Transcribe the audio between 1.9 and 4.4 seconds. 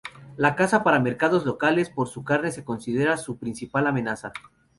por su carne se considera su principal amenaza.